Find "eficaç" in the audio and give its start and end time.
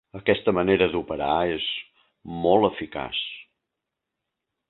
2.71-3.23